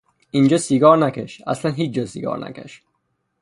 اینجا 0.31 0.57
سیگار 0.57 0.97
نکش، 0.97 1.41
اصلا 1.47 1.71
هیچ 1.71 1.93
جا 1.93 2.05
سیگار 2.05 2.47
نکش! 2.49 2.83